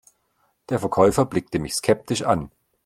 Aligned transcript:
Der 0.69 0.79
Verkäufer 0.79 1.25
blickte 1.27 1.59
mich 1.59 1.75
skeptisch 1.75 2.23
an. 2.23 2.49